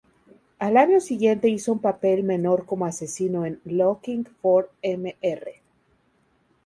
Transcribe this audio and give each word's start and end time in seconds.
Al 0.57 0.77
año 0.77 0.99
siguiente 0.99 1.47
hizo 1.47 1.73
un 1.73 1.77
papel 1.79 2.23
menor 2.23 2.65
como 2.65 2.87
asesino 2.87 3.45
en 3.45 3.61
"Looking 3.65 4.25
for 4.41 4.71
Mr. 4.83 5.51